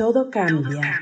Todo 0.00 0.30
cambia. 0.30 0.98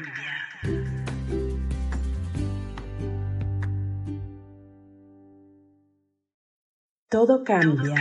Todo 7.09 7.45
cambia. 7.45 7.95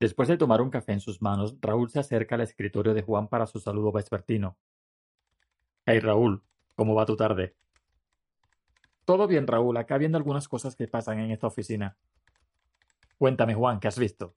Después 0.00 0.26
de 0.26 0.36
tomar 0.36 0.60
un 0.60 0.70
café 0.70 0.90
en 0.90 0.98
sus 0.98 1.22
manos, 1.22 1.54
Raúl 1.60 1.88
se 1.88 2.00
acerca 2.00 2.34
al 2.34 2.40
escritorio 2.40 2.94
de 2.94 3.02
Juan 3.02 3.28
para 3.28 3.46
su 3.46 3.60
saludo 3.60 3.92
vespertino. 3.92 4.56
Hey 5.86 6.00
Raúl, 6.00 6.42
¿cómo 6.74 6.96
va 6.96 7.06
tu 7.06 7.14
tarde? 7.14 7.54
Todo 9.10 9.26
bien, 9.26 9.48
Raúl, 9.48 9.76
acá 9.76 9.98
viendo 9.98 10.18
algunas 10.18 10.46
cosas 10.46 10.76
que 10.76 10.86
pasan 10.86 11.18
en 11.18 11.32
esta 11.32 11.48
oficina. 11.48 11.96
Cuéntame, 13.18 13.54
Juan, 13.54 13.80
¿qué 13.80 13.88
has 13.88 13.98
visto? 13.98 14.36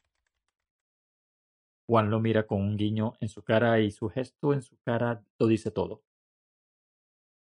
Juan 1.86 2.10
lo 2.10 2.20
mira 2.20 2.48
con 2.48 2.60
un 2.60 2.76
guiño 2.76 3.14
en 3.20 3.30
su 3.30 3.44
cara 3.44 3.80
y 3.82 3.92
su 3.92 4.10
gesto 4.10 4.52
en 4.52 4.64
su 4.64 4.76
cara 4.80 5.24
lo 5.38 5.46
dice 5.46 5.70
todo. 5.70 6.02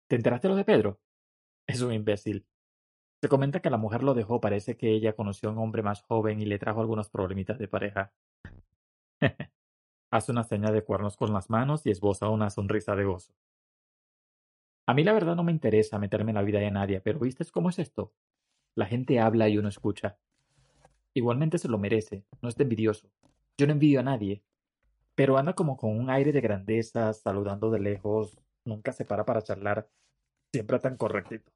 ¿Te 0.09 0.17
enteraste 0.17 0.49
lo 0.49 0.57
de 0.57 0.65
Pedro? 0.65 0.99
Es 1.69 1.83
un 1.83 1.93
imbécil. 1.93 2.49
Se 3.23 3.29
comenta 3.29 3.61
que 3.61 3.71
la 3.71 3.77
mujer 3.77 4.03
lo 4.03 4.15
dejó, 4.15 4.41
parece 4.41 4.77
que 4.77 4.91
ella 4.91 5.15
conoció 5.15 5.51
a 5.51 5.53
un 5.53 5.59
hombre 5.59 5.85
más 5.85 6.03
joven 6.03 6.41
y 6.41 6.47
le 6.47 6.59
trajo 6.59 6.81
algunos 6.81 7.11
problemitas 7.11 7.61
de 7.61 7.69
pareja. 7.69 8.13
Hace 10.11 10.33
una 10.33 10.43
seña 10.43 10.73
de 10.73 10.83
cuernos 10.83 11.17
con 11.17 11.33
las 11.33 11.49
manos 11.49 11.87
y 11.87 11.93
esboza 11.93 12.29
una 12.29 12.51
sonrisa 12.51 12.97
de 12.97 13.05
gozo. 13.05 13.33
A 14.87 14.95
mí 14.95 15.03
la 15.03 15.13
verdad 15.13 15.35
no 15.35 15.45
me 15.45 15.53
interesa 15.53 15.99
meterme 15.99 16.33
en 16.33 16.37
la 16.37 16.43
vida 16.43 16.61
de 16.61 16.71
nadie, 16.71 17.01
pero 17.01 17.21
¿viste 17.21 17.45
cómo 17.51 17.71
es 17.71 17.79
esto? 17.79 18.13
La 18.75 18.87
gente 18.87 19.19
habla 19.21 19.49
y 19.49 19.57
uno 19.57 19.69
escucha. 19.69 20.19
Igualmente 21.15 21.59
se 21.59 21.69
lo 21.69 21.79
merece, 21.79 22.25
no 22.43 22.49
es 22.49 22.59
envidioso. 22.59 23.09
Yo 23.57 23.67
no 23.67 23.73
envidio 23.73 24.01
a 24.01 24.03
nadie. 24.03 24.43
Pero 25.15 25.39
anda 25.39 25.55
como 25.55 25.77
con 25.77 25.97
un 25.97 26.11
aire 26.11 26.33
de 26.33 26.41
grandeza, 26.41 27.13
saludando 27.13 27.71
de 27.71 27.79
lejos, 27.79 28.37
nunca 28.65 28.93
se 28.93 29.05
para 29.05 29.25
para 29.25 29.43
charlar, 29.43 29.89
siempre 30.53 30.79
tan 30.81 30.97
correctito. 30.97 31.53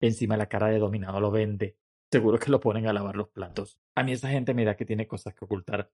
Encima 0.00 0.36
la 0.36 0.48
cara 0.48 0.68
de 0.68 0.78
dominado 0.78 1.18
lo 1.20 1.30
vende. 1.30 1.76
Seguro 2.12 2.38
que 2.38 2.50
lo 2.50 2.60
ponen 2.60 2.86
a 2.86 2.92
lavar 2.92 3.16
los 3.16 3.30
platos. 3.30 3.80
A 3.94 4.02
mí 4.02 4.12
esa 4.12 4.28
gente 4.28 4.54
me 4.54 4.64
da 4.64 4.76
que 4.76 4.84
tiene 4.84 5.06
cosas 5.06 5.34
que 5.34 5.44
ocultar. 5.44 5.90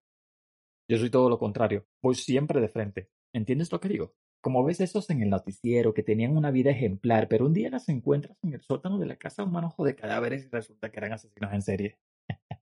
Yo 0.88 0.98
soy 0.98 1.11
todo 1.11 1.31
lo 1.31 1.38
contrario. 1.38 1.86
Voy 2.03 2.16
siempre 2.16 2.61
de 2.61 2.69
frente. 2.69 3.08
¿Entiendes 3.33 3.70
lo 3.70 3.78
que 3.81 3.88
digo? 3.88 4.14
Como 4.41 4.64
ves 4.64 4.80
esos 4.80 5.10
en 5.10 5.22
el 5.22 5.28
noticiero 5.28 5.92
que 5.92 6.02
tenían 6.02 6.36
una 6.36 6.50
vida 6.50 6.70
ejemplar, 6.70 7.28
pero 7.28 7.44
un 7.46 7.52
día 7.52 7.69
las 7.69 7.88
encuentras 7.91 8.38
en 8.42 8.55
el 8.55 8.62
sótano 8.62 8.98
de 8.98 9.06
la 9.06 9.16
casa 9.16 9.44
un 9.44 9.52
manojo 9.52 9.84
de 9.84 9.94
cadáveres 9.94 10.47
y 10.47 10.48
resulta 10.48 10.91
que 10.91 10.98
eran 10.98 11.12
asesinos 11.12 11.52
en 11.52 11.62
serie. 11.62 11.98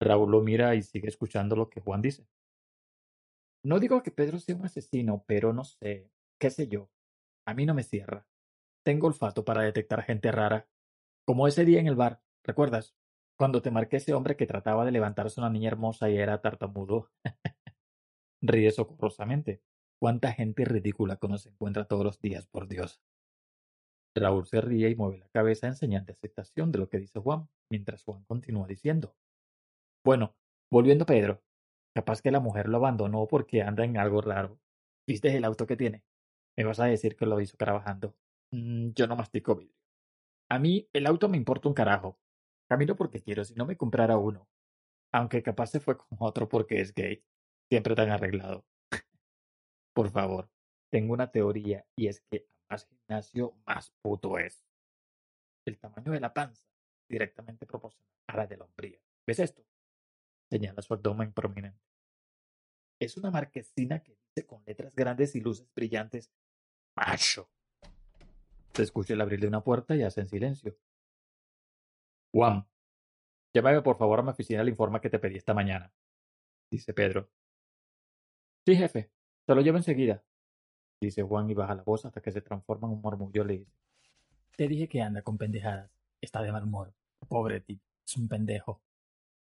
Raúl 0.00 0.30
lo 0.30 0.40
mira 0.40 0.74
y 0.74 0.82
sigue 0.82 1.08
escuchando 1.08 1.56
lo 1.56 1.68
que 1.68 1.80
Juan 1.80 2.00
dice. 2.00 2.26
No 3.62 3.80
digo 3.80 4.02
que 4.02 4.10
Pedro 4.10 4.38
sea 4.38 4.56
un 4.56 4.64
asesino, 4.64 5.24
pero 5.26 5.52
no 5.52 5.64
sé, 5.64 6.10
qué 6.38 6.50
sé 6.50 6.68
yo. 6.68 6.88
A 7.46 7.52
mí 7.52 7.66
no 7.66 7.74
me 7.74 7.82
cierra. 7.82 8.26
Tengo 8.84 9.08
olfato 9.08 9.44
para 9.44 9.62
detectar 9.62 10.02
gente 10.04 10.32
rara. 10.32 10.66
Como 11.26 11.46
ese 11.46 11.66
día 11.66 11.80
en 11.80 11.86
el 11.86 11.96
bar, 11.96 12.22
¿recuerdas? 12.44 12.96
Cuando 13.36 13.60
te 13.60 13.70
marqué 13.70 13.98
ese 13.98 14.14
hombre 14.14 14.36
que 14.36 14.46
trataba 14.46 14.86
de 14.86 14.92
levantarse 14.92 15.40
una 15.40 15.50
niña 15.50 15.68
hermosa 15.68 16.08
y 16.08 16.16
era 16.16 16.40
tartamudo. 16.40 17.10
Ríe 18.42 18.70
socorrosamente. 18.70 19.62
¿Cuánta 20.00 20.32
gente 20.32 20.64
ridícula 20.64 21.16
que 21.16 21.26
uno 21.26 21.38
se 21.38 21.48
encuentra 21.48 21.84
todos 21.84 22.04
los 22.04 22.20
días, 22.20 22.46
por 22.46 22.68
Dios? 22.68 23.00
Raúl 24.14 24.46
se 24.46 24.60
ríe 24.60 24.90
y 24.90 24.94
mueve 24.94 25.18
la 25.18 25.28
cabeza 25.28 25.66
en 25.66 25.74
señal 25.74 26.04
de 26.06 26.12
aceptación 26.12 26.70
de 26.70 26.78
lo 26.78 26.88
que 26.88 26.98
dice 26.98 27.18
Juan, 27.18 27.48
mientras 27.70 28.04
Juan 28.04 28.24
continúa 28.24 28.66
diciendo. 28.66 29.16
Bueno, 30.04 30.36
volviendo 30.70 31.02
a 31.02 31.06
Pedro. 31.06 31.42
Capaz 31.94 32.22
que 32.22 32.30
la 32.30 32.40
mujer 32.40 32.68
lo 32.68 32.76
abandonó 32.76 33.26
porque 33.26 33.62
anda 33.62 33.84
en 33.84 33.96
algo 33.96 34.20
raro. 34.20 34.60
¿Viste 35.06 35.36
el 35.36 35.44
auto 35.44 35.66
que 35.66 35.76
tiene? 35.76 36.04
Me 36.56 36.64
vas 36.64 36.78
a 36.78 36.84
decir 36.84 37.16
que 37.16 37.26
lo 37.26 37.40
hizo 37.40 37.56
trabajando. 37.56 38.14
Mm, 38.52 38.90
yo 38.94 39.06
no 39.08 39.16
mastico 39.16 39.56
vidrio. 39.56 39.74
A 40.48 40.58
mí 40.58 40.88
el 40.92 41.06
auto 41.06 41.28
me 41.28 41.36
importa 41.36 41.68
un 41.68 41.74
carajo. 41.74 42.18
Camino 42.68 42.94
porque 42.94 43.20
quiero, 43.20 43.44
si 43.44 43.54
no 43.54 43.66
me 43.66 43.76
comprara 43.76 44.16
uno. 44.16 44.48
Aunque 45.12 45.42
capaz 45.42 45.68
se 45.68 45.80
fue 45.80 45.96
con 45.96 46.08
otro 46.20 46.48
porque 46.48 46.80
es 46.80 46.94
gay. 46.94 47.24
Siempre 47.68 47.94
tan 47.94 48.10
arreglado. 48.10 48.64
Por 49.98 50.12
favor, 50.12 50.48
tengo 50.92 51.12
una 51.12 51.28
teoría 51.28 51.84
y 51.96 52.06
es 52.06 52.20
que 52.20 52.46
más 52.70 52.86
gimnasio, 52.86 53.56
más 53.66 53.90
puto 54.00 54.38
es. 54.38 54.64
El 55.66 55.76
tamaño 55.76 56.12
de 56.12 56.20
la 56.20 56.32
panza 56.32 56.68
directamente 57.08 57.66
proporcional 57.66 58.08
a 58.28 58.36
la 58.36 58.46
de 58.46 58.58
la 58.58 58.64
hombría. 58.66 59.00
¿Ves 59.26 59.40
esto? 59.40 59.66
Señala 60.48 60.82
su 60.82 60.94
abdomen 60.94 61.32
prominente. 61.32 61.82
Es 63.00 63.16
una 63.16 63.32
marquesina 63.32 64.00
que 64.00 64.14
dice 64.14 64.46
con 64.46 64.62
letras 64.66 64.94
grandes 64.94 65.34
y 65.34 65.40
luces 65.40 65.68
brillantes, 65.74 66.30
macho. 66.94 67.50
Se 68.74 68.84
escucha 68.84 69.14
el 69.14 69.20
abrir 69.20 69.40
de 69.40 69.48
una 69.48 69.64
puerta 69.64 69.96
y 69.96 70.04
hace 70.04 70.20
en 70.20 70.28
silencio. 70.28 70.78
Juan, 72.32 72.68
llévame 73.52 73.82
por 73.82 73.98
favor 73.98 74.20
a 74.20 74.22
mi 74.22 74.30
oficina 74.30 74.62
el 74.62 74.68
informe 74.68 75.00
que 75.00 75.10
te 75.10 75.18
pedí 75.18 75.38
esta 75.38 75.54
mañana, 75.54 75.92
dice 76.70 76.94
Pedro. 76.94 77.28
Sí, 78.64 78.76
jefe, 78.76 79.10
te 79.48 79.54
lo 79.54 79.62
llevo 79.62 79.78
enseguida, 79.78 80.22
dice 81.00 81.22
Juan 81.22 81.48
y 81.48 81.54
baja 81.54 81.74
la 81.74 81.82
voz 81.82 82.04
hasta 82.04 82.20
que 82.20 82.30
se 82.30 82.42
transforma 82.42 82.86
en 82.86 82.92
un 82.92 83.00
murmullo 83.00 83.44
le 83.44 83.60
dice. 83.60 83.72
Te 84.58 84.68
dije 84.68 84.88
que 84.88 85.00
anda 85.00 85.22
con 85.22 85.38
pendejadas. 85.38 85.90
Está 86.20 86.42
de 86.42 86.52
mal 86.52 86.64
humor. 86.64 86.92
Pobre 87.26 87.62
tipo, 87.62 87.82
es 88.06 88.14
un 88.18 88.28
pendejo. 88.28 88.82